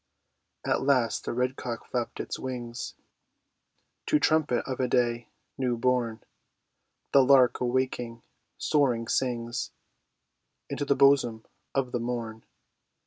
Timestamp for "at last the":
0.65-1.31